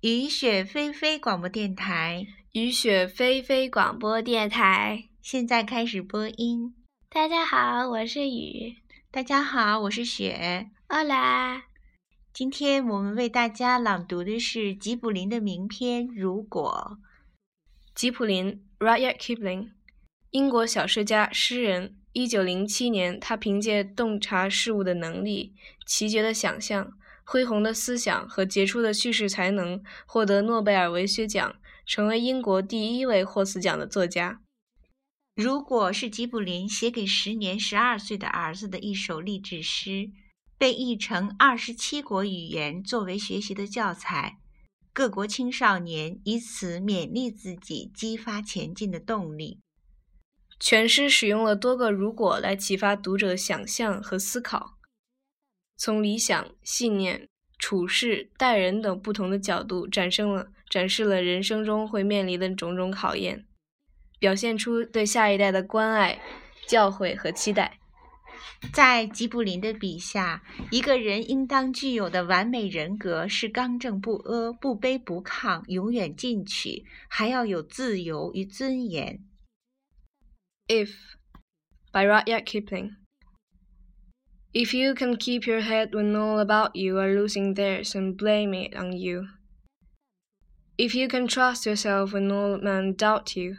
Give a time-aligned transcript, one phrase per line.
[0.00, 6.74] 雨雪霏霏广播电台，雨雪霏霏广播电台，现在开始播音。
[7.10, 8.76] 大家好，我是雨。
[9.10, 10.70] 大家好，我是雪。
[10.86, 11.64] 奥拉，
[12.32, 16.96] 今天我们为大家朗读的是吉卜林的名篇《如果》。
[17.94, 19.72] 吉卜林 （Rudyard Kipling），
[20.30, 21.98] 英国小说家、诗人。
[22.14, 25.54] 一九零七年，他凭借洞察事物的能力、
[25.86, 26.94] 奇绝的想象、
[27.30, 31.54] 恢宏的思想和杰出的叙事才能，获得诺贝尔文学奖，
[31.86, 34.40] 成为英国第一位获此奖的作家。
[35.36, 40.10] 如果是吉卜林写给时年十二岁的儿子的一首励志诗，
[40.58, 44.40] 被译成二十七国语言作为学习的教材，
[44.92, 49.60] 各国青少年以此勉励自己，激发前进的动力。
[50.58, 54.79] 全诗使用了多个“如果”来启发读者想象和思考，
[55.82, 57.26] 从理想、信念、
[57.58, 63.46] 处事、待人等不同的角度展示了展示了人生中会面临的种种考验，
[64.18, 66.20] 表现出对下一代的关爱、
[66.68, 67.78] 教诲和期待。
[68.74, 79.24] 在吉卜林的笔下，一个人应当具有的完美人格是刚正不阿、不卑不亢、永远进取，还要有自由与尊严。
[80.68, 80.92] If
[81.90, 82.99] by Rudyard Kipling.
[84.52, 88.52] If you can keep your head when all about you are losing theirs and blame
[88.54, 89.28] it on you.
[90.76, 93.56] If you can trust yourself when all men doubt you,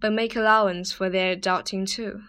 [0.00, 2.22] but make allowance for their doubting too.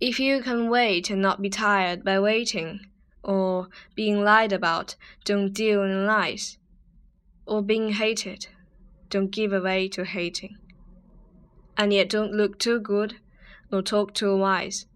[0.00, 2.80] If you can wait and not be tired by waiting,
[3.22, 4.94] or being lied about,
[5.24, 6.56] don't deal in lies,
[7.46, 8.46] or being hated,
[9.10, 10.56] don't give way to hating
[11.78, 13.14] and yet don't look too good,
[13.70, 14.86] nor talk too wise.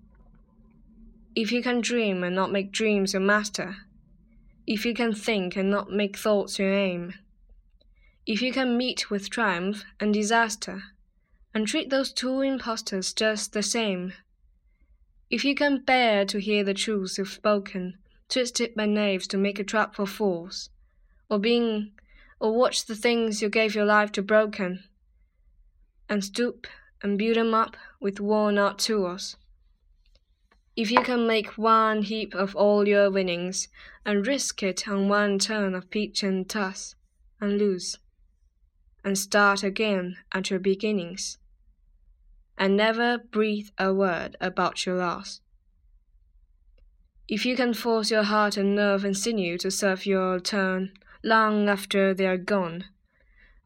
[1.34, 3.77] If you can dream and not make dreams your master,
[4.66, 7.14] if you can think and not make thoughts your aim,
[8.27, 10.83] if you can meet with triumph and disaster,
[11.55, 14.12] and treat those two impostors just the same,
[15.30, 17.96] if you can bear to hear the truths you've spoken,
[18.28, 20.68] twisted by knaves to make a trap for fools,
[21.30, 21.92] or being,
[22.40, 24.84] or watch the things you gave your life to broken,
[26.11, 26.67] and stoop
[27.02, 29.36] and build 'em up with worn out tools.
[30.74, 33.68] If you can make one heap of all your winnings,
[34.05, 36.94] and risk it on one turn of pitch and toss,
[37.40, 37.98] and lose,
[39.05, 41.38] and start again at your beginnings,
[42.56, 45.40] and never breathe a word about your loss.
[47.28, 51.68] If you can force your heart and nerve and sinew to serve your turn long
[51.68, 52.84] after they are gone,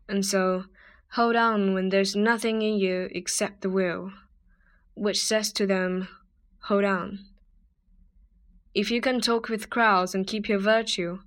[0.08, 0.64] and so
[1.10, 4.12] Hold on when there's nothing in you except the will,
[4.94, 6.08] which says to them,
[6.66, 7.21] Hold on.
[8.75, 11.21] If you can talk with crowds and keep your virtue,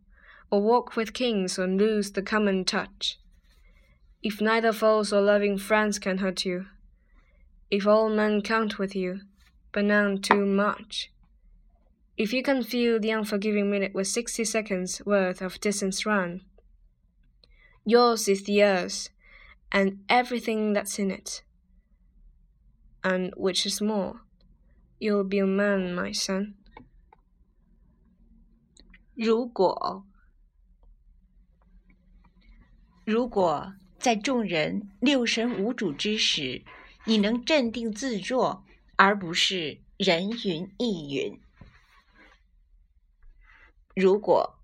[0.51, 3.17] or walk with kings and lose the common touch,
[4.21, 6.65] if neither foes or loving friends can hurt you,
[7.71, 9.21] if all men count with you,
[9.71, 11.09] but none too much,
[12.17, 16.41] if you can feel the unforgiving minute with sixty seconds worth of distance run,
[17.85, 19.07] yours is the earth
[19.71, 21.43] and everything that's in it.
[23.05, 24.19] And which is more,
[24.99, 26.53] you'll be a man, my son.
[29.15, 30.05] 如果，
[33.05, 36.63] 如果在众人六神无主之时，
[37.05, 38.63] 你能镇定自若，
[38.95, 41.39] 而不是人云亦云；
[43.95, 44.59] 如果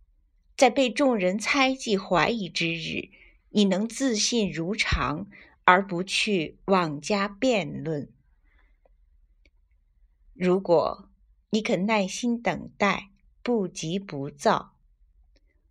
[0.55, 3.09] 在被众人猜忌怀疑之日，
[3.49, 5.27] 你能自信如常，
[5.65, 8.09] 而不去妄加辩论。
[10.35, 11.07] 如果
[11.51, 13.09] 你肯耐心等待，
[13.41, 14.75] 不急不躁，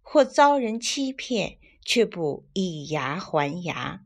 [0.01, 4.01] 或遭人欺骗，却不以牙还牙；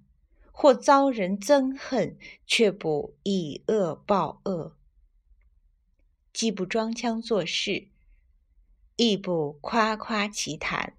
[0.51, 4.77] 或遭人憎恨，却不以恶报恶，
[6.33, 7.87] 既不装腔作势，
[8.97, 10.97] 亦不夸夸其谈。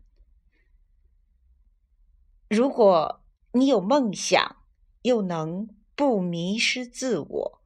[2.48, 4.56] 如果你有梦想，
[5.02, 7.59] 又能不迷失自我；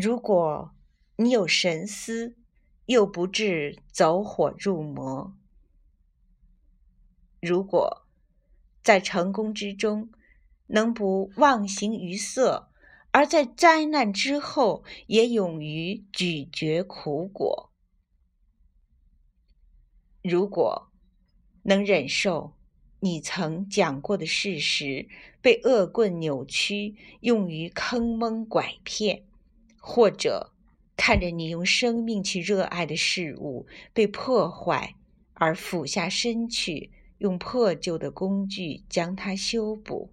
[0.00, 0.72] 如果
[1.16, 2.36] 你有神思，
[2.86, 5.32] 又不致走火入魔；
[7.40, 8.06] 如果
[8.80, 10.12] 在成功之中
[10.68, 12.70] 能不忘形于色，
[13.10, 17.70] 而在灾难之后也勇于咀嚼苦果；
[20.22, 20.92] 如果
[21.64, 22.54] 能忍受。
[23.00, 25.08] 你曾讲过的事实
[25.40, 29.27] 被恶棍扭曲，用于坑蒙拐骗，
[29.78, 30.52] 或者
[30.96, 34.94] 看着你用生命去热爱的事物被破坏
[35.34, 40.10] 而俯下身去，用破旧的工具将它修补。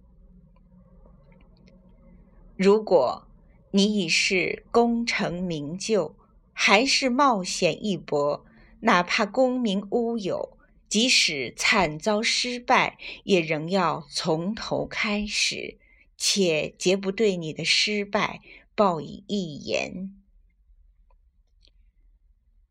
[2.56, 3.26] 如果
[3.72, 6.14] 你已是功成名就，
[6.52, 8.46] 还是冒险一搏，
[8.80, 10.56] 哪怕功名乌有，
[10.88, 15.76] 即使惨遭失败，也仍要从头开始，
[16.16, 18.40] 且绝不对你的失败
[18.76, 20.14] 报以一言。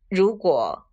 [0.08, 0.84] 如果。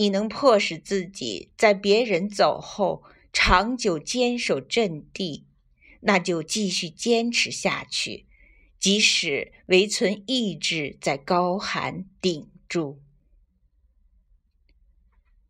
[0.00, 5.46] 你能迫使自己在别人走后长久坚守阵地，
[6.00, 8.26] 那就继续坚持下去，
[8.78, 13.02] 即使唯存意志在高喊顶住。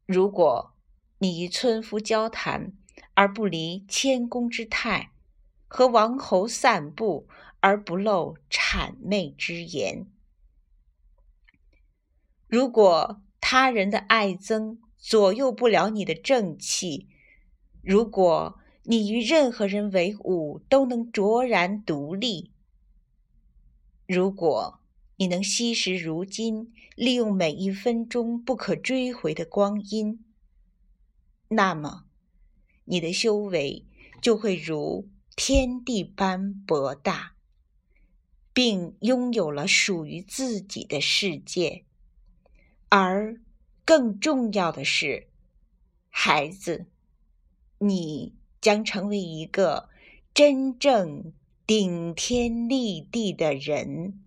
[0.04, 0.74] 如果
[1.18, 2.72] 你与村夫交谈
[3.14, 5.12] 而不离谦恭之态，
[5.68, 7.28] 和王侯散步
[7.60, 10.06] 而不露谄媚之言，
[12.46, 13.22] 如果。
[13.42, 17.08] 他人的爱憎左右不了你的正气。
[17.82, 22.52] 如果你与任何人为伍都能卓然独立，
[24.06, 24.80] 如果
[25.16, 30.24] 你能惜时如金，利用每一分钟不可追回的光阴，
[31.48, 32.04] 那么
[32.84, 33.84] 你的修为
[34.20, 37.32] 就会如天地般博大，
[38.60, 41.86] 并拥有了属于自己的世界。
[42.90, 43.40] 而
[43.86, 45.28] 更重要的是，
[46.10, 46.84] 孩子，
[47.78, 49.88] 你将成为一个
[50.34, 51.32] 真正
[51.66, 54.22] 顶天立地的人。